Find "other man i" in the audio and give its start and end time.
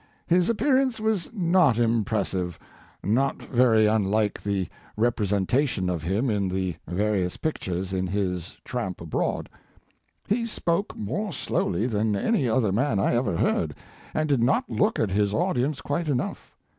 12.49-13.13